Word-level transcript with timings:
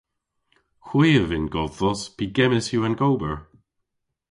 Hwi 0.87 1.09
a 1.21 1.23
vynn 1.29 1.51
godhvos 1.53 2.01
pygemmys 2.17 2.67
yw 2.75 2.81
an 2.87 2.97
gober. 3.01 3.35